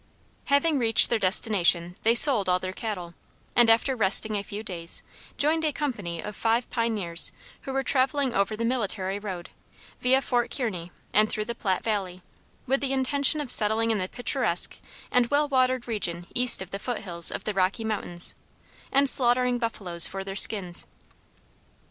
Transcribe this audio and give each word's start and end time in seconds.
Having 0.45 0.79
reached 0.79 1.11
their 1.11 1.19
destination 1.19 1.95
they 2.01 2.15
sold 2.15 2.49
all 2.49 2.57
their 2.57 2.73
cattle, 2.73 3.13
and 3.55 3.69
after 3.69 3.95
resting 3.95 4.35
a 4.35 4.41
few 4.41 4.63
days 4.63 5.03
joined 5.37 5.63
a 5.63 5.71
company 5.71 6.19
of 6.19 6.35
five 6.35 6.67
pioneers 6.71 7.31
who 7.61 7.71
were 7.71 7.83
traveling 7.83 8.33
over 8.33 8.57
the 8.57 8.65
military 8.65 9.19
road, 9.19 9.51
via 9.99 10.19
Fort 10.23 10.49
Kearney 10.49 10.91
and 11.13 11.29
through 11.29 11.45
the 11.45 11.53
Platte 11.53 11.83
valley, 11.83 12.23
with 12.65 12.81
the 12.81 12.93
intention 12.93 13.39
of 13.39 13.51
settling 13.51 13.91
in 13.91 13.99
the 13.99 14.09
picturesque 14.09 14.79
and 15.11 15.27
well 15.29 15.47
watered 15.47 15.87
region 15.87 16.25
east 16.33 16.63
of 16.63 16.71
the 16.71 16.79
foot 16.79 17.01
hills 17.03 17.29
of 17.31 17.43
the 17.43 17.53
Rocky 17.53 17.83
Mountains, 17.83 18.33
and 18.91 19.07
slaughtering 19.07 19.59
buffaloes 19.59 20.07
for 20.07 20.23
their 20.23 20.35
skins. 20.35 20.87